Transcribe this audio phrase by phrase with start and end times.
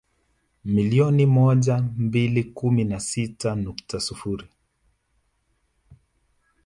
[0.65, 4.47] Milioni moja mbili kumi na sita nukta sifuri